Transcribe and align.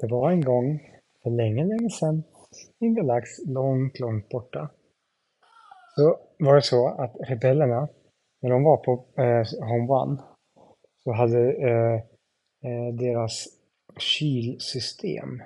Det 0.00 0.06
var 0.06 0.30
en 0.30 0.40
gång, 0.40 0.80
för 1.22 1.30
länge, 1.30 1.64
länge 1.64 1.90
sedan, 1.90 2.22
i 2.80 2.86
en 2.86 2.94
galax 2.94 3.30
långt, 3.46 4.00
långt 4.00 4.28
borta. 4.28 4.70
Så 5.96 6.18
var 6.38 6.54
det 6.54 6.62
så 6.62 6.88
att 6.88 7.16
rebellerna, 7.20 7.88
när 8.42 8.50
de 8.50 8.64
var 8.64 8.76
på 8.76 8.92
eh, 9.22 9.68
Home 9.68 9.92
One, 9.92 10.22
så 11.04 11.12
hade 11.12 11.52
eh, 11.52 11.94
eh, 12.70 12.94
deras 12.94 13.46
kylsystem 13.98 15.42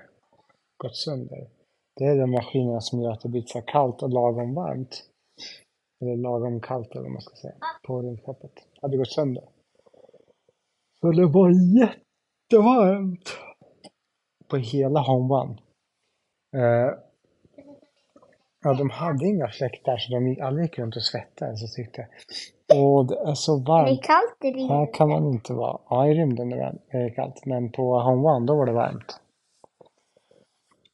gått 0.77 0.97
sönder. 0.97 1.49
Det 1.97 2.05
är 2.05 2.19
de 2.19 2.31
maskinerna 2.31 2.81
som 2.81 3.01
gör 3.01 3.13
att 3.13 3.21
det 3.21 3.29
blir 3.29 3.43
så 3.47 3.63
kallt 3.63 4.03
och 4.03 4.11
lagom 4.11 4.55
varmt. 4.55 5.05
Eller 6.01 6.17
lagom 6.17 6.61
kallt 6.61 6.91
eller 6.91 7.03
vad 7.03 7.13
man 7.13 7.23
ska 7.23 7.37
säga, 7.37 7.55
på 7.87 8.03
rymdskeppet. 8.03 8.55
Det 8.55 8.81
hade 8.83 8.97
gått 8.97 9.13
sönder. 9.13 9.45
Så 11.01 11.11
det 11.11 11.27
var 11.27 11.51
jättevarmt 11.81 13.29
på 14.49 14.57
hela 14.57 15.05
One. 15.11 15.57
Eh, 16.57 16.95
ja, 18.65 18.75
de 18.75 18.91
hade 18.91 19.27
inga 19.27 19.49
fläktar 19.49 19.97
så 19.97 20.13
de 20.13 20.41
alla 20.43 20.63
gick 20.63 20.79
runt 20.79 20.97
och 20.97 21.03
svettades 21.03 21.63
och 21.63 21.71
tyckte 21.71 22.09
Åh, 22.75 23.07
det 23.07 23.31
är 23.31 23.35
så 23.35 23.55
Är 23.55 23.59
det 23.59 23.65
varmt. 23.65 24.03
kallt 24.03 24.45
i 24.45 24.47
rymden? 24.47 24.77
Här 24.77 24.95
kan 24.95 25.09
man 25.09 25.27
inte 25.27 25.53
vara. 25.53 25.81
Ja, 25.91 26.09
i 26.09 26.15
rymden 26.15 26.53
är 26.53 26.99
det 27.05 27.11
kallt, 27.11 27.47
men 27.47 27.73
på 27.73 28.01
Home 28.01 28.29
One 28.29 28.47
då 28.47 28.57
var 28.57 28.67
det 28.67 28.73
varmt. 28.73 29.21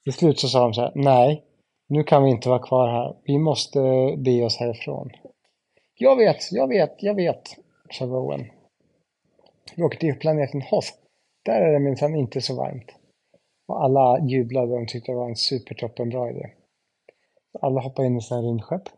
Till 0.04 0.12
slut 0.12 0.38
så 0.38 0.48
sa 0.48 0.60
de 0.60 0.74
så 0.74 0.80
här, 0.80 0.92
nej, 0.94 1.44
nu 1.88 2.02
kan 2.04 2.24
vi 2.24 2.30
inte 2.30 2.48
vara 2.48 2.58
kvar 2.58 2.88
här. 2.88 3.16
Vi 3.24 3.38
måste 3.38 3.80
be 4.18 4.44
oss 4.44 4.56
härifrån. 4.56 5.10
Jag 5.94 6.16
vet, 6.16 6.52
jag 6.52 6.68
vet, 6.68 7.02
jag 7.02 7.14
vet, 7.14 7.42
sa 7.90 8.04
Rowan. 8.04 8.44
Vi 9.76 9.82
åker 9.82 9.98
till 9.98 10.18
planeten 10.18 10.62
Hoth. 10.62 10.88
Där 11.44 11.60
är 11.60 11.72
det 11.72 11.78
minsann 11.78 12.14
inte 12.14 12.40
så 12.40 12.56
varmt. 12.56 12.94
Och 13.66 13.84
alla 13.84 14.20
jublade 14.20 14.72
och 14.72 14.88
tyckte 14.88 15.12
det 15.12 15.16
var 15.16 15.28
en 15.28 15.36
supertoppenbra 15.36 16.30
idé. 16.30 16.50
Alla 17.60 17.80
hoppade 17.80 18.08
in 18.08 18.16
i 18.16 18.20
sina 18.20 18.40
rymdskepp 18.40 18.88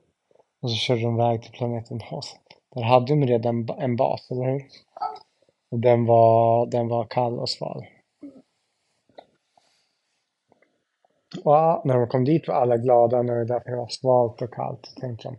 och 0.63 0.71
så 0.71 0.77
körde 0.77 1.03
de 1.03 1.15
iväg 1.15 1.43
till 1.43 1.53
planeten 1.53 2.01
Hoth. 2.01 2.29
Där 2.75 2.83
hade 2.83 3.07
de 3.07 3.27
redan 3.27 3.69
en 3.79 3.97
bas, 3.97 4.31
eller 4.31 4.45
hur? 4.45 4.63
Och 5.71 5.79
den 5.79 6.07
var, 6.07 6.67
den 6.67 6.89
var 6.89 7.05
kall 7.05 7.39
och 7.39 7.49
sval. 7.49 7.87
Och 11.45 11.87
när 11.87 11.95
de 11.99 12.09
kom 12.09 12.25
dit 12.25 12.49
var 12.49 12.55
alla 12.55 12.77
glada 12.77 13.19
och 13.19 13.25
nöjda 13.25 13.61
för 13.61 13.71
det 13.71 13.77
var 13.77 13.89
svalt 13.89 14.43
och 14.43 14.55
kallt. 14.55 14.87
Så 14.87 15.01
tänkte 15.01 15.29
de, 15.29 15.37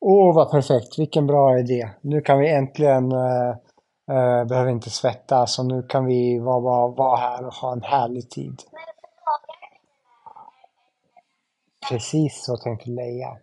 åh 0.00 0.34
vad 0.34 0.50
perfekt, 0.50 0.98
vilken 0.98 1.26
bra 1.26 1.58
idé. 1.58 1.88
Nu 2.00 2.20
kan 2.20 2.38
vi 2.38 2.50
äntligen, 2.50 3.12
uh, 3.12 3.56
Eh, 4.10 4.44
behöver 4.44 4.70
inte 4.70 4.90
svettas 4.90 5.58
och 5.58 5.66
nu 5.66 5.82
kan 5.82 6.06
vi 6.06 6.38
vara, 6.38 6.60
vara, 6.60 6.88
vara 6.88 7.16
här 7.16 7.46
och 7.46 7.54
ha 7.54 7.72
en 7.72 7.82
härlig 7.82 8.30
tid. 8.30 8.62
Precis 11.90 12.44
så 12.44 12.56
tänkte 12.56 12.90
Leia. 12.90 13.36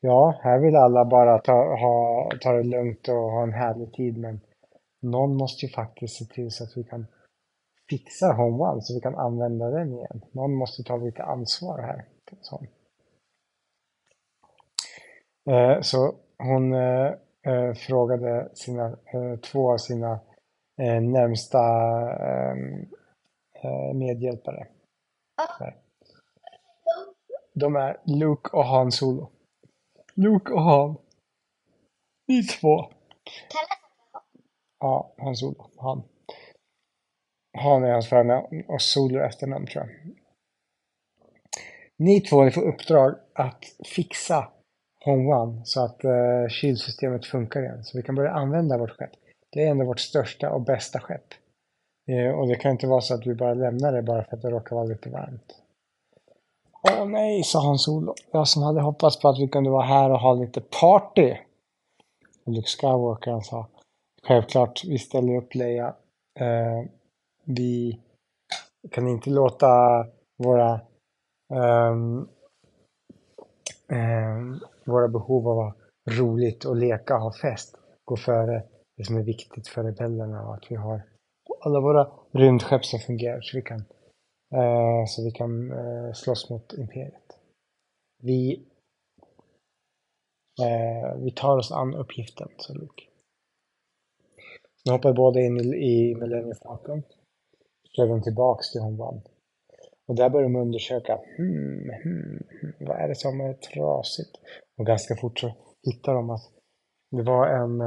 Ja, 0.00 0.38
här 0.42 0.58
vill 0.58 0.76
alla 0.76 1.04
bara 1.04 1.38
ta, 1.38 1.52
ha, 1.52 2.30
ta 2.40 2.52
det 2.52 2.62
lugnt 2.62 3.08
och 3.08 3.14
ha 3.14 3.42
en 3.42 3.52
härlig 3.52 3.92
tid 3.92 4.18
men 4.18 4.40
någon 5.00 5.36
måste 5.36 5.66
ju 5.66 5.72
faktiskt 5.72 6.16
se 6.16 6.24
till 6.24 6.50
så 6.50 6.64
att 6.64 6.76
vi 6.76 6.84
kan 6.84 7.06
fixa 7.90 8.32
Home 8.32 8.82
så 8.82 8.94
vi 8.94 9.00
kan 9.00 9.14
använda 9.14 9.70
den 9.70 9.92
igen. 9.92 10.22
Någon 10.32 10.54
måste 10.54 10.82
ta 10.82 10.96
lite 10.96 11.22
ansvar 11.22 11.78
här. 11.78 12.04
Så, 12.40 12.62
eh, 15.52 15.80
så 15.80 16.14
hon 16.38 16.72
eh, 16.74 17.12
eh, 17.46 17.74
frågade 17.74 18.50
sina, 18.54 18.86
eh, 18.86 19.36
två 19.42 19.72
av 19.72 19.78
sina 19.78 20.20
eh, 20.80 21.00
närmsta 21.00 21.58
eh, 22.10 22.56
eh, 23.62 23.94
medhjälpare. 23.94 24.66
Där. 25.58 25.76
De 27.54 27.76
är 27.76 28.00
Luke 28.04 28.56
och 28.56 28.64
Han 28.64 28.92
Solo. 28.92 29.30
Luke 30.14 30.52
och 30.52 30.62
Han. 30.62 30.96
Ni 32.28 32.42
två. 32.42 32.90
Ja, 34.78 35.14
Han 35.18 35.36
Solo. 35.36 35.70
Han. 35.76 36.02
Han 37.58 37.84
är 37.84 37.92
hans 37.92 38.08
förnamn 38.08 38.64
och 38.68 38.82
Solo 38.82 39.20
efternamn 39.20 39.66
tror 39.66 39.84
jag. 39.84 40.16
Ni 41.98 42.20
två 42.20 42.44
ni 42.44 42.50
får 42.50 42.62
uppdrag 42.62 43.14
att 43.34 43.64
fixa 43.84 44.52
Home 45.04 45.34
One 45.34 45.60
så 45.64 45.84
att 45.84 46.04
eh, 46.04 46.48
kylsystemet 46.48 47.26
funkar 47.26 47.60
igen. 47.60 47.84
Så 47.84 47.98
vi 47.98 48.02
kan 48.02 48.14
börja 48.14 48.30
använda 48.30 48.78
vårt 48.78 48.90
skepp. 48.90 49.10
Det 49.50 49.62
är 49.64 49.70
ändå 49.70 49.84
vårt 49.84 50.00
största 50.00 50.50
och 50.50 50.60
bästa 50.60 51.00
skepp. 51.00 51.34
Eh, 52.08 52.38
och 52.38 52.48
det 52.48 52.54
kan 52.54 52.70
inte 52.70 52.86
vara 52.86 53.00
så 53.00 53.14
att 53.14 53.26
vi 53.26 53.34
bara 53.34 53.54
lämnar 53.54 53.92
det 53.92 54.02
bara 54.02 54.24
för 54.24 54.36
att 54.36 54.42
det 54.42 54.50
råkar 54.50 54.76
vara 54.76 54.86
lite 54.86 55.10
varmt. 55.10 55.54
Åh 56.90 57.06
nej, 57.06 57.42
sa 57.42 57.60
Hans-Olof. 57.60 58.16
Jag 58.30 58.48
som 58.48 58.62
hade 58.62 58.80
hoppats 58.80 59.20
på 59.20 59.28
att 59.28 59.38
vi 59.38 59.48
kunde 59.48 59.70
vara 59.70 59.86
här 59.86 60.10
och 60.10 60.18
ha 60.18 60.34
lite 60.34 60.60
party. 60.60 61.34
Och 62.44 62.52
Luke 62.52 62.68
Skywalker 62.68 63.30
han 63.30 63.42
sa. 63.42 63.66
Självklart, 64.22 64.84
vi 64.84 64.98
ställer 64.98 65.36
upp 65.36 65.54
Leia. 65.54 65.94
Eh, 66.40 66.84
vi 67.44 68.00
kan 68.90 69.08
inte 69.08 69.30
låta 69.30 69.68
våra, 70.38 70.80
um, 71.90 72.28
eh, 73.92 74.58
våra 74.84 75.08
behov 75.08 75.48
av 75.48 75.58
att 75.58 75.74
ha 75.74 75.82
roligt 76.18 76.64
och 76.64 76.76
leka 76.76 77.14
och 77.14 77.22
ha 77.22 77.32
fest 77.32 77.76
gå 78.04 78.16
före 78.16 78.62
det 78.96 79.04
som 79.04 79.16
är 79.16 79.22
viktigt 79.22 79.68
för 79.68 79.84
rebellerna 79.84 80.46
och 80.46 80.54
att 80.54 80.70
vi 80.70 80.76
har 80.76 81.02
alla 81.60 81.80
våra 81.80 82.12
rymdskepp 82.32 82.84
som 82.84 82.98
fungerar 82.98 83.40
så 83.40 83.56
vi 83.56 83.62
kan, 83.62 83.84
eh, 84.54 85.04
så 85.06 85.24
vi 85.24 85.30
kan 85.30 85.72
eh, 85.72 86.12
slåss 86.12 86.50
mot 86.50 86.72
imperiet. 86.72 87.38
Vi, 88.22 88.66
eh, 90.62 91.16
vi 91.16 91.30
tar 91.30 91.58
oss 91.58 91.72
an 91.72 91.94
uppgiften, 91.94 92.48
sa 92.58 92.72
Luke. 92.72 93.04
Nu 94.84 94.92
hoppar 94.92 95.12
båda 95.12 95.40
in 95.40 95.60
i, 95.60 96.10
i 96.10 96.14
Millennium 96.14 96.54
Falcon 96.62 97.02
kör 97.96 98.06
de 98.06 98.22
tillbaks 98.22 98.72
till 98.72 98.80
Home 98.80 99.22
och 100.08 100.16
där 100.16 100.30
började 100.30 100.52
de 100.52 100.60
undersöka, 100.60 101.20
hmm, 101.36 101.90
hmm, 102.02 102.38
hmm, 102.60 102.72
vad 102.80 102.96
är 102.96 103.08
det 103.08 103.14
som 103.14 103.40
är 103.40 103.54
trasigt? 103.54 104.30
Och 104.78 104.86
ganska 104.86 105.16
fort 105.16 105.38
så 105.38 105.52
hittade 105.82 106.16
de 106.16 106.30
att 106.30 106.42
det 107.10 107.22
var 107.22 107.46
en, 107.46 107.80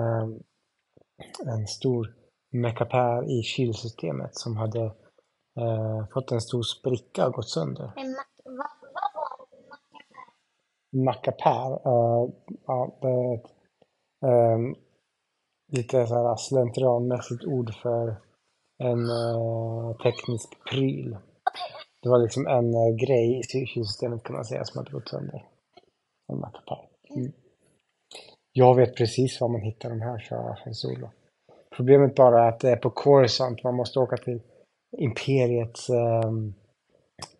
en 1.47 1.67
stor 1.67 2.15
mekapär 2.51 3.39
i 3.39 3.43
kylsystemet 3.43 4.35
som 4.35 4.57
hade 4.57 4.83
eh, 5.59 6.07
fått 6.13 6.31
en 6.31 6.41
stor 6.41 6.63
spricka 6.63 7.27
och 7.27 7.33
gått 7.33 7.49
sönder. 7.49 7.91
En 7.95 8.11
mack... 8.11 8.27
Vad 8.43 8.55
vad 8.93 9.13
var 9.15 9.47
det? 9.49 9.67
Mackapär? 11.03 11.69
Mackapär, 11.69 11.71
uh, 11.71 12.29
ja, 12.65 12.97
det 13.01 13.07
är 13.07 13.35
ett, 13.35 13.51
um, 14.55 14.75
lite 15.71 16.07
så 16.07 16.15
här 16.15 16.35
slentrianmässigt 16.35 17.45
ord 17.45 17.73
för 17.81 18.15
en 18.77 18.99
uh, 18.99 19.97
teknisk 19.97 20.49
pryl. 20.69 21.17
Det 22.05 22.09
var 22.09 22.19
liksom 22.19 22.47
en 22.47 22.75
uh, 22.75 22.95
grej 22.95 23.39
i 23.39 23.43
kylsystemet 23.43 24.23
kan 24.23 24.35
man 24.35 24.45
säga 24.45 24.65
som 24.65 24.77
hade 24.77 24.91
gått 24.91 25.09
sönder. 25.09 25.45
En 26.27 26.39
mackapär. 26.39 26.89
Mm. 27.09 27.31
Jag 28.51 28.75
vet 28.75 28.95
precis 28.95 29.41
var 29.41 29.47
man 29.47 29.61
hittar 29.61 29.89
de 29.89 30.01
här, 30.01 30.19
sa 30.19 30.57
Solo. 30.73 31.09
Problemet 31.75 32.15
bara 32.15 32.43
är 32.43 32.49
att 32.49 32.59
det 32.59 32.69
är 32.71 32.75
på 32.75 32.89
Coruscant, 32.89 33.63
man 33.63 33.75
måste 33.75 33.99
åka 33.99 34.17
till 34.17 34.41
Imperiets 34.97 35.89
um, 35.89 36.55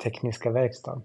tekniska 0.04 0.52
verkstad. 0.52 1.02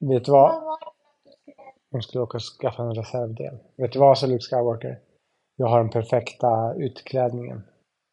Vet 0.00 0.24
du 0.24 0.32
vad? 0.32 0.50
Det. 0.52 1.54
De 1.90 2.02
skulle 2.02 2.22
åka 2.22 2.36
och 2.36 2.42
skaffa 2.42 2.82
en 2.82 2.94
reservdel. 2.94 3.58
Vet 3.76 3.92
du 3.92 3.98
vad, 3.98 4.18
sa 4.18 4.26
Luke 4.26 4.42
Skywalker? 4.42 5.00
Jag 5.56 5.66
har 5.66 5.78
den 5.78 5.90
perfekta 5.90 6.74
utklädningen. 6.76 7.62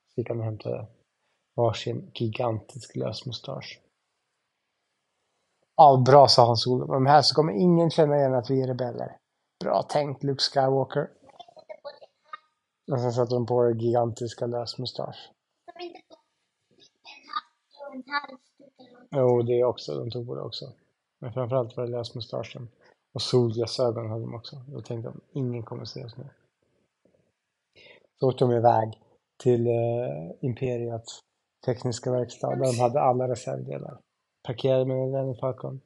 Så 0.07 0.13
vi 0.15 0.23
kan 0.23 0.41
hämta 0.41 0.87
varsin 1.59 2.11
gigantisk 2.13 2.95
lösmustasch. 2.95 3.79
Ja, 5.75 6.03
bra, 6.05 6.27
sa 6.27 6.45
Han 6.45 6.57
Solo. 6.57 6.85
de 6.85 7.05
här 7.05 7.21
så 7.21 7.35
kommer 7.35 7.53
ingen 7.53 7.89
känna 7.89 8.17
igen 8.17 8.33
att 8.33 8.49
vi 8.49 8.61
är 8.61 8.67
rebeller. 8.67 9.17
Bra 9.63 9.83
tänkt, 9.83 10.23
Luke 10.23 10.41
Skywalker. 10.41 11.09
Och 12.91 12.99
sen 12.99 13.13
satte 13.13 13.35
de 13.35 13.45
på 13.45 13.63
det 13.63 13.83
gigantiska 13.83 14.45
lösmustasch. 14.45 15.31
Jo, 19.11 19.41
det 19.41 19.63
också. 19.63 19.95
De 19.95 20.11
tog 20.11 20.27
på 20.27 20.35
det 20.35 20.41
också. 20.41 20.65
Men 21.19 21.33
framförallt 21.33 21.77
var 21.77 21.85
det 21.85 21.91
lösmustaschen. 21.91 22.69
Och 23.13 23.21
solglasögon 23.21 24.09
hade 24.09 24.21
de 24.21 24.35
också. 24.35 24.55
Då 24.67 24.81
tänkte 24.81 25.09
de, 25.09 25.21
ingen 25.39 25.63
kommer 25.63 25.85
se 25.85 26.05
oss 26.05 26.17
nu. 26.17 26.25
Så 28.19 28.27
åkte 28.29 28.43
de 28.43 28.51
iväg 28.51 29.01
till 29.37 29.67
eh, 29.67 30.31
Imperiet 30.41 31.05
tekniska 31.65 32.11
verkstad 32.11 32.55
där 32.55 32.73
de 32.73 32.79
hade 32.79 33.01
alla 33.01 33.27
reservdelar. 33.27 33.99
Parkerade 34.43 34.85
med 34.85 34.97
en 34.97 35.11
Lenny 35.11 35.35
Falcon. 35.39 35.81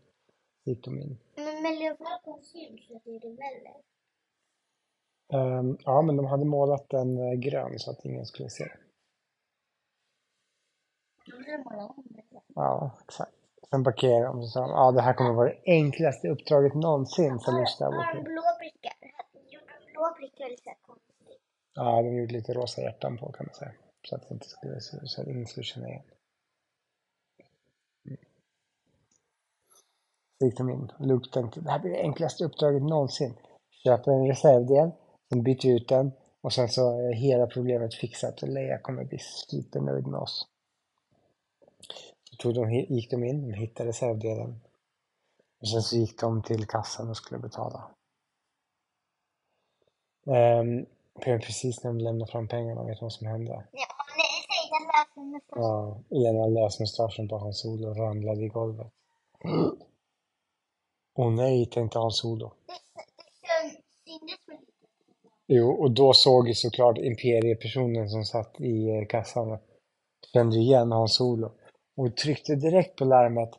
Gick 0.65 0.85
de 0.85 0.99
in. 0.99 1.19
Men 1.35 1.45
Millennium 1.45 1.97
Falcon 1.97 2.43
syns 2.43 2.87
det 2.87 3.15
är 3.15 3.19
rebeller. 3.19 3.75
Ehm, 5.33 5.77
ja, 5.85 6.01
men 6.01 6.15
de 6.17 6.25
hade 6.25 6.45
målat 6.45 6.89
den 6.89 7.17
eh, 7.17 7.33
grön 7.33 7.79
så 7.79 7.91
att 7.91 8.05
ingen 8.05 8.25
skulle 8.25 8.49
se 8.49 8.63
det. 8.63 8.77
Ja, 12.55 12.97
exakt. 13.03 13.31
Sen 13.69 13.83
parkerade 13.83 14.25
de 14.25 14.39
och 14.39 14.49
sa 14.49 14.67
ja 14.67 14.91
det 14.91 15.01
här 15.01 15.13
kommer 15.13 15.33
vara 15.33 15.49
det 15.49 15.61
enklaste 15.65 16.27
uppdraget 16.27 16.73
någonsin 16.73 17.39
för 17.39 17.51
Har 17.51 18.15
de 18.15 18.23
blå 18.23 18.41
prickar? 18.59 18.93
Gjorde 19.53 19.73
de 19.85 19.91
blå 19.91 20.15
prickar 20.19 20.49
lite 20.49 20.75
konstigt? 20.81 21.41
Ja, 21.73 22.01
de 22.01 22.17
gjorde 22.17 22.33
lite 22.33 22.53
rosa 22.53 22.81
hjärtan 22.81 23.17
på 23.17 23.31
kan 23.31 23.45
man 23.45 23.55
säga. 23.55 23.71
Så 24.03 24.15
att 24.15 24.29
det 24.29 24.33
inte 24.33 24.49
skulle, 24.49 24.79
så 24.79 25.21
att 25.21 25.27
ingen 25.27 25.47
skulle 25.47 25.63
känna 25.63 25.87
igen. 25.87 26.03
Mm. 28.05 28.17
Så 30.39 30.45
gick 30.45 30.57
de 30.57 30.69
in 30.69 30.91
och 30.99 31.07
Luke 31.07 31.29
tänkte 31.29 31.61
det 31.61 31.71
här 31.71 31.79
blir 31.79 31.91
det 31.91 32.01
enklaste 32.01 32.45
uppdraget 32.45 32.83
någonsin. 32.83 33.33
Köper 33.69 34.11
en 34.11 34.27
reservdel, 34.27 34.91
sen 35.29 35.43
byter 35.43 35.67
ut 35.67 35.87
den 35.89 36.11
och 36.41 36.53
sen 36.53 36.69
så 36.69 36.99
är 36.99 37.13
hela 37.13 37.47
problemet 37.47 37.95
fixat 37.95 38.43
och 38.43 38.49
Leia 38.49 38.77
kommer 38.77 39.05
bli 39.05 39.17
supernöjd 39.19 40.07
med 40.07 40.19
oss. 40.19 40.47
Så 42.23 42.35
tog 42.35 42.53
de, 42.53 42.71
gick 42.71 43.11
de 43.11 43.23
in 43.23 43.43
och 43.43 43.57
hittade 43.57 43.89
reservdelen. 43.89 44.59
Och 45.61 45.69
sen 45.69 45.81
så 45.81 45.95
gick 45.95 46.19
de 46.19 46.43
till 46.43 46.65
kassan 46.65 47.09
och 47.09 47.17
skulle 47.17 47.39
betala. 47.39 47.91
Um, 50.25 50.85
precis 51.21 51.83
när 51.83 51.91
de 51.91 51.99
lämnade 51.99 52.31
fram 52.31 52.47
pengarna, 52.47 52.83
vet 52.83 52.99
du 52.99 53.05
vad 53.05 53.13
som 53.13 53.27
hände? 53.27 53.51
Ja, 53.51 53.87
nej, 54.17 54.45
säg 54.47 54.69
den 55.15 55.31
nästan. 55.31 55.61
Ja, 55.61 56.03
ena 56.29 56.47
lösmustaschen 56.47 57.27
på 57.27 57.37
Hans 57.37 57.59
Solo 57.61 57.93
ramlade 57.93 58.41
i 58.41 58.47
golvet. 58.47 58.87
Åh 61.15 61.31
nej, 61.31 61.65
tänkte 61.65 61.99
Hans 61.99 62.17
Solo. 62.17 62.51
Jo, 65.47 65.71
och 65.71 65.91
då 65.91 66.13
såg 66.13 66.47
ju 66.47 66.53
såklart 66.53 66.97
imperiepersonen 66.97 68.09
som 68.09 68.23
satt 68.23 68.61
i 68.61 68.89
eh, 68.89 69.05
kassan. 69.05 69.57
Kände 70.33 70.57
igen 70.57 70.91
Hans 70.91 71.15
Solo. 71.15 71.51
Och 71.97 72.17
tryckte 72.17 72.55
direkt 72.55 72.95
på 72.95 73.05
larmet. 73.05 73.49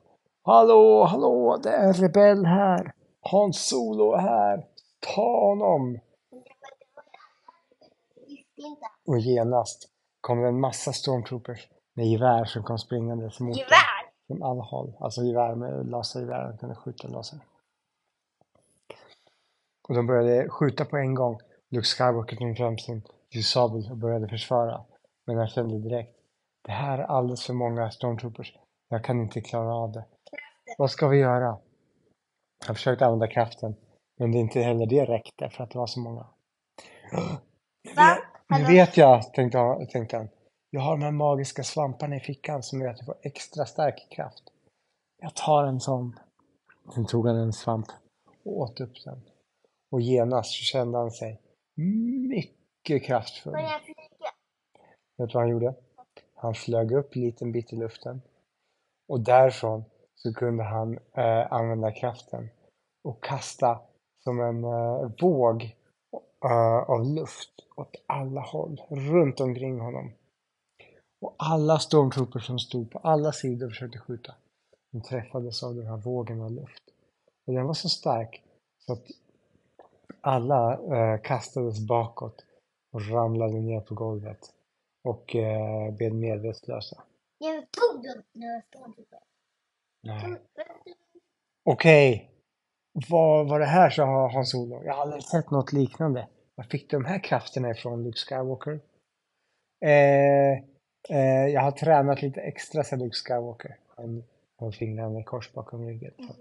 Hallå, 0.43 1.05
hallå, 1.05 1.61
det 1.63 1.69
är 1.69 1.87
en 1.87 1.93
rebell 1.95 2.45
här. 2.45 2.93
Hans 3.21 3.69
Solo 3.69 4.13
är 4.13 4.19
här. 4.19 4.67
Ta 5.01 5.49
honom. 5.49 5.99
Men 6.31 6.41
det 6.41 6.55
var, 6.61 6.71
det 6.79 6.95
var 6.95 7.05
jag 7.07 8.35
visste 8.54 8.54
inte. 8.65 8.87
Och 9.07 9.19
genast 9.19 9.89
kom 10.21 10.41
det 10.41 10.49
en 10.49 10.61
massa 10.61 10.93
stormtroopers 10.93 11.69
med 11.95 12.07
gevär 12.07 12.45
som 12.45 12.63
kom 12.63 12.79
springandes 12.79 13.41
mot 13.41 13.55
dem. 13.55 13.59
Gevär! 13.59 14.05
Från 14.27 14.43
alla 14.43 14.63
håll. 14.63 14.97
Alltså 15.01 15.23
gevär 15.23 15.55
med 15.55 15.87
lasergevär. 15.91 16.49
De 16.51 16.59
kunde 16.59 16.75
skjuta 16.75 17.09
laser. 17.09 17.41
Och 19.89 19.95
de 19.95 20.07
började 20.07 20.49
skjuta 20.49 20.85
på 20.85 20.97
en 20.97 21.15
gång. 21.15 21.41
Luke 21.71 21.87
Skywalker 21.87 22.37
tog 22.37 22.57
fram 22.57 22.79
sin 22.79 23.03
ljusabel 23.31 23.91
och 23.91 23.97
började 23.97 24.29
försvara. 24.29 24.85
Men 25.27 25.37
han 25.37 25.49
kände 25.49 25.79
direkt. 25.79 26.17
Det 26.63 26.73
här 26.73 26.99
är 26.99 27.03
alldeles 27.03 27.47
för 27.47 27.53
många 27.53 27.91
stormtroopers. 27.91 28.57
Jag 28.89 29.05
kan 29.05 29.21
inte 29.21 29.41
klara 29.41 29.75
av 29.75 29.93
det. 29.93 30.05
Vad 30.79 30.91
ska 30.91 31.09
vi 31.09 31.19
göra? 31.19 31.59
Han 32.67 32.75
försökte 32.75 33.07
använda 33.07 33.27
kraften. 33.27 33.77
Men 34.19 34.33
det 34.33 34.39
inte 34.39 34.61
heller 34.61 34.87
det 34.87 35.05
räckte 35.05 35.51
för 35.51 35.65
att 35.65 35.71
det 35.71 35.79
var 35.79 35.87
så 35.87 36.01
många. 36.01 36.27
Va? 37.97 38.19
Nu 38.49 38.65
vet 38.65 38.97
jag, 38.97 39.33
tänkte 39.33 39.59
han, 39.59 39.87
tänkte 39.87 40.17
han. 40.17 40.29
Jag 40.71 40.81
har 40.81 40.97
de 40.97 41.03
här 41.03 41.11
magiska 41.11 41.63
svamparna 41.63 42.17
i 42.17 42.21
fickan 42.21 42.63
som 42.63 42.81
gör 42.81 42.91
att 42.91 42.99
jag 42.99 43.07
får 43.07 43.17
extra 43.23 43.67
stark 43.67 44.09
kraft. 44.11 44.43
Jag 45.23 45.35
tar 45.35 45.65
en 45.65 45.81
sån. 45.81 46.19
Sen 46.95 47.07
tog 47.07 47.27
han 47.27 47.37
en 47.37 47.53
svamp 47.53 47.87
och 48.45 48.59
åt 48.61 48.81
upp 48.81 49.05
den. 49.05 49.21
Och 49.91 50.01
genast 50.01 50.51
så 50.51 50.63
kände 50.65 50.99
han 50.99 51.11
sig 51.11 51.41
mycket 52.29 53.03
kraftfull. 53.03 53.53
Jag 53.53 53.81
flyga? 53.83 54.31
Vet 55.17 55.29
du 55.29 55.35
vad 55.35 55.43
han 55.43 55.49
gjorde? 55.51 55.75
Han 56.35 56.55
flög 56.55 56.93
upp 56.93 57.17
en 57.17 57.23
liten 57.23 57.53
bit 57.53 57.73
i 57.73 57.77
luften. 57.77 58.23
Och 59.09 59.21
därifrån 59.21 59.85
så 60.15 60.35
kunde 60.35 60.65
han 60.65 60.99
eh, 61.13 61.53
använda 61.53 61.93
kraften 61.93 62.49
och 63.05 63.25
kasta 63.25 63.81
som 64.25 64.41
en 64.41 64.65
eh, 64.65 65.11
våg 65.21 65.77
eh, 66.45 66.91
av 66.91 67.05
luft 67.05 67.51
åt 67.77 67.97
alla 68.07 68.41
håll, 68.41 68.83
runt 68.89 69.41
omkring 69.41 69.81
honom. 69.81 70.13
Och 71.21 71.35
alla 71.39 71.79
stormtroopers 71.79 72.47
som 72.47 72.59
stod 72.59 72.91
på 72.91 72.99
alla 72.99 73.33
sidor 73.33 73.67
och 73.67 73.73
försökte 73.73 73.99
skjuta, 73.99 74.35
de 74.93 75.03
träffades 75.03 75.63
av 75.63 75.75
den 75.75 75.87
här 75.87 75.97
vågen 75.97 76.41
av 76.41 76.51
luft. 76.51 76.83
Och 77.47 77.53
den 77.53 77.67
var 77.67 77.75
så 77.75 77.89
stark 77.89 78.43
så 78.79 78.93
att 78.93 79.07
alla 80.21 80.73
eh, 80.73 81.21
kastades 81.21 81.81
bakåt 81.81 82.45
och 82.93 83.09
ramlade 83.09 83.61
ner 83.61 83.81
på 83.81 83.95
golvet 83.95 84.53
och 85.05 85.37
eh, 85.37 85.95
blev 85.95 86.15
medvetslösa. 86.15 87.03
Jag 87.39 87.71
tog 87.71 88.05
dem 88.05 88.95
typ. 88.95 89.07
Nej. 90.03 90.37
Okej, 91.65 92.31
vad 93.11 93.49
var 93.49 93.61
det 93.61 93.67
här, 93.67 93.91
sa 93.91 94.29
Hans 94.29 94.51
Solo. 94.51 94.83
Jag 94.85 94.95
har 94.95 95.03
aldrig 95.03 95.23
sett 95.23 95.51
något 95.51 95.73
liknande. 95.73 96.29
Var 96.55 96.65
fick 96.65 96.91
du 96.91 96.97
de 96.97 97.05
här 97.05 97.19
krafterna 97.25 97.71
ifrån, 97.71 98.05
Luke 98.05 98.19
Skywalker? 98.19 98.81
Eh, 99.85 100.53
eh, 101.11 101.47
jag 101.55 101.61
har 101.61 101.71
tränat 101.71 102.23
lite 102.23 102.41
extra, 102.41 102.85
sa 102.85 102.97
Luke 102.97 103.17
Skywalker. 103.17 103.77
Han 103.97 104.25
höll 104.59 104.73
fingrarna 104.73 105.21
i 105.21 105.25
kors 105.25 105.53
bakom 105.53 105.87
ryggen. 105.87 106.13
Att 106.29 106.37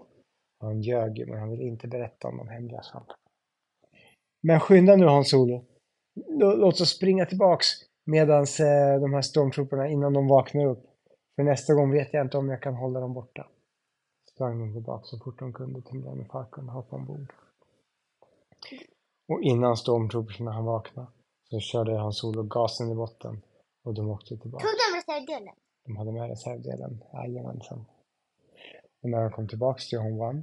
Han 0.60 0.80
ljög 0.80 1.18
ju, 1.18 1.26
men 1.26 1.38
han 1.38 1.50
vill 1.50 1.60
inte 1.60 1.88
berätta 1.88 2.28
om 2.28 2.36
de 2.36 2.48
hemliga 2.48 2.82
svamparna. 2.82 3.18
Men 4.42 4.60
skynda 4.60 4.96
nu 4.96 5.06
Hans 5.06 5.30
Solo. 5.30 5.64
Lå- 6.30 6.56
Låt 6.56 6.80
oss 6.80 6.96
springa 6.96 7.26
tillbaks 7.26 7.66
medans 8.06 8.60
eh, 8.60 9.00
de 9.00 9.14
här 9.14 9.22
stormtrooperna 9.22 9.88
innan 9.88 10.12
de 10.12 10.28
vaknar 10.28 10.64
upp. 10.66 10.84
För 11.36 11.42
nästa 11.42 11.74
gång 11.74 11.90
vet 11.92 12.12
jag 12.12 12.26
inte 12.26 12.38
om 12.38 12.48
jag 12.48 12.62
kan 12.62 12.74
hålla 12.74 13.00
dem 13.00 13.14
borta. 13.14 13.48
Sprang 14.30 14.58
de 14.58 14.72
tillbaka 14.72 15.04
så 15.04 15.18
fort 15.18 15.38
de 15.38 15.52
kunde 15.52 15.82
till 15.82 15.94
Millennium 15.98 16.28
Falcon 16.28 16.68
och 16.68 16.74
hoppade 16.74 17.02
ombord. 17.02 17.32
Och 19.28 19.42
innan 19.42 19.76
stormtroopersna 19.76 20.52
han 20.52 20.64
vaknade 20.64 21.08
så 21.50 21.60
körde 21.60 21.98
han 21.98 22.12
solo 22.12 22.42
gasen 22.42 22.90
i 22.90 22.94
botten 22.94 23.42
och 23.84 23.94
de 23.94 24.10
åkte 24.10 24.36
tillbaka. 24.36 24.64
Tog 24.64 24.74
de 24.92 24.96
reservdelen? 24.96 25.54
De 25.84 25.96
hade 25.96 26.12
med 26.12 26.28
reservdelen, 26.28 27.04
jajamensan. 27.12 27.84
Och 29.02 29.10
när 29.10 29.22
de 29.22 29.30
kom 29.30 29.48
tillbaks 29.48 29.88
till 29.88 29.98
Home 29.98 30.24
One, 30.24 30.42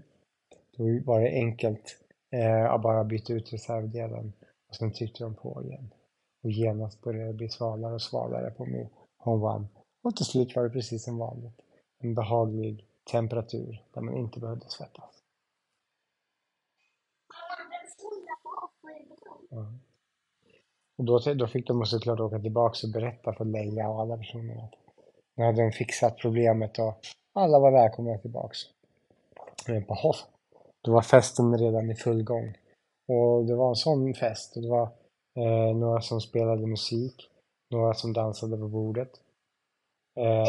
då 0.78 0.84
var 1.06 1.22
det 1.22 1.30
enkelt 1.30 1.98
eh, 2.32 2.72
att 2.72 2.82
bara 2.82 3.04
byta 3.04 3.34
ut 3.34 3.54
reservdelen 3.54 4.34
och 4.70 4.76
sen 4.76 4.94
tryckte 4.94 5.24
de 5.24 5.36
på 5.36 5.64
igen. 5.64 5.94
Och 6.44 6.52
genast 6.52 7.02
började 7.02 7.28
det 7.28 7.34
bli 7.34 7.50
svalare 7.50 7.94
och 7.94 8.02
svalare 8.02 8.52
på 8.52 8.66
min 8.66 8.90
Home 9.18 9.46
One. 9.46 9.68
Och 10.04 10.16
till 10.16 10.26
slut 10.26 10.56
var 10.56 10.64
det 10.64 10.70
precis 10.70 11.04
som 11.04 11.18
vanligt. 11.18 11.62
En 12.00 12.14
behaglig 12.14 12.86
temperatur 13.12 13.84
där 13.94 14.02
man 14.02 14.18
inte 14.18 14.40
behövde 14.40 14.70
svettas. 14.70 15.21
Ja. 19.52 19.66
Och 20.98 21.06
då, 21.06 21.20
då 21.34 21.48
fick 21.48 21.68
de 21.68 21.86
såklart 21.86 22.20
åka 22.20 22.40
tillbaka 22.40 22.88
och 22.88 22.94
berätta 22.94 23.34
för 23.34 23.46
Leila 23.46 23.90
och 23.90 24.02
alla 24.02 24.18
personerna 24.18 24.64
att 24.64 24.76
nu 25.36 25.44
hade 25.46 25.62
de 25.64 25.72
fixat 25.72 26.18
problemet 26.18 26.80
och 26.80 26.94
alla 27.34 27.60
var 27.60 27.72
välkomna 27.72 28.18
tillbaks. 28.18 28.60
Men 29.68 29.86
på 29.86 29.94
Hoff, 29.94 30.26
då 30.82 30.92
var 30.92 31.02
festen 31.02 31.58
redan 31.58 31.92
i 31.92 31.96
full 31.96 32.24
gång. 32.24 32.58
Och 33.08 33.46
det 33.46 33.56
var 33.56 33.70
en 33.70 33.76
sån 33.76 34.14
fest 34.14 34.56
och 34.56 34.62
det 34.62 34.70
var 34.70 34.90
eh, 35.36 35.76
några 35.76 36.02
som 36.02 36.22
spelade 36.22 36.68
musik, 36.68 37.30
några 37.72 37.94
som 37.94 38.14
dansade 38.14 38.58
på 38.58 38.68
bordet. 38.68 39.12
Eh, 40.20 40.46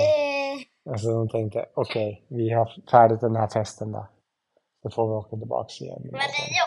Eh, 0.52 0.92
alltså 0.92 1.08
de 1.08 1.28
tänkte, 1.28 1.66
okej, 1.74 2.22
vi 2.28 2.50
har 2.50 2.82
färdigt 2.90 3.20
den 3.20 3.36
här 3.36 3.48
festen 3.48 3.92
då. 3.92 4.06
Då 4.82 4.90
får 4.90 5.08
vi 5.08 5.14
åka 5.14 5.36
tillbaks 5.36 5.80
igen. 5.80 6.02
men 6.02 6.20
också... 6.20 6.61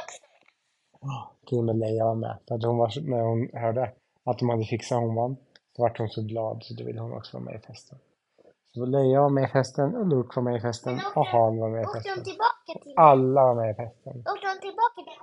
Till 1.47 1.57
och 1.57 1.63
med 1.63 1.79
Leia 1.79 2.05
var 2.05 2.15
med. 2.15 2.38
För 2.47 2.55
att 2.55 2.63
hon 2.63 2.77
var, 2.77 3.09
när 3.09 3.21
hon 3.21 3.50
hörde 3.53 3.91
att 4.24 4.39
de 4.39 4.50
hade 4.50 4.65
fixat 4.65 5.00
hon 5.00 5.15
vann, 5.15 5.38
så 5.75 5.81
vart 5.81 5.97
hon 5.97 6.09
så 6.09 6.21
glad 6.21 6.63
så 6.63 6.74
då 6.74 6.83
ville 6.83 7.01
hon 7.01 7.13
också 7.13 7.38
vara 7.38 7.45
med 7.45 7.55
i 7.55 7.59
festen. 7.59 7.97
Så 8.74 8.85
Leia 8.85 9.21
var 9.21 9.29
med 9.29 9.43
i 9.43 9.47
festen 9.47 9.95
och 9.95 10.07
Luke 10.07 10.29
var 10.35 10.43
med 10.43 10.55
i 10.55 10.62
festen 10.62 10.95
åkte 10.95 11.19
och 11.19 11.25
Han 11.25 11.59
var 11.59 11.69
med 11.69 11.81
i 11.81 11.85
festen. 11.85 12.24
tillbaka 12.24 12.83
till... 12.83 12.93
Alla 12.97 13.41
var 13.41 13.55
med 13.55 13.71
i 13.71 13.74
festen. 13.74 14.17
Åkte 14.17 14.47
de 14.53 14.59
tillbaka 14.62 15.01
till... 15.03 15.13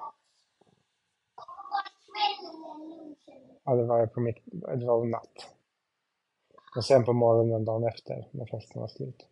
Ja, 3.65 3.75
det 3.75 3.85
var 3.85 4.07
på 4.07 4.21
mitt, 4.21 4.39
det 4.81 4.87
var 4.87 5.05
natt. 5.05 5.49
Och 6.77 6.85
sen 6.85 7.05
på 7.05 7.13
morgonen 7.13 7.65
dagen 7.65 7.85
efter, 7.85 8.29
när 8.31 8.47
festen 8.47 8.81
var 8.81 8.89
slut. 8.89 9.27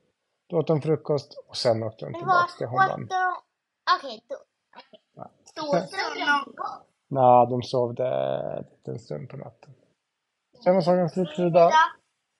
Då 0.47 0.59
åt 0.59 0.67
de 0.67 0.83
frukost 0.83 1.45
och 1.49 1.57
sen 1.57 1.83
åkte 1.83 2.05
de 2.05 2.13
Men 2.13 2.21
tillbaks 2.21 2.57
till. 2.57 2.67
Hon 2.67 2.79
de... 2.89 3.09
Okej. 3.99 4.25
Då 4.29 4.37
sov 5.55 5.75
de 5.75 6.21
någon 6.21 6.55
gång. 6.57 6.81
Nej, 7.09 7.47
de 7.51 7.63
sovde 7.63 8.07
en 8.57 8.65
liten 8.71 8.99
stund 8.99 9.29
på 9.29 9.37
natten. 9.37 9.75
Sen 10.65 10.75
var 10.75 10.83
sagan 10.83 11.11
slut 11.11 11.37
för 11.37 11.47
idag. 11.47 11.73